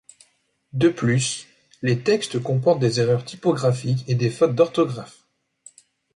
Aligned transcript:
De 0.73 0.89
plus, 0.89 1.45
les 1.83 2.01
textes 2.01 2.41
comportent 2.41 2.79
des 2.79 2.99
erreurs 3.01 3.23
typographiques 3.23 4.03
et 4.09 4.15
des 4.15 4.31
fautes 4.31 4.55
d'orthographe. 4.55 5.27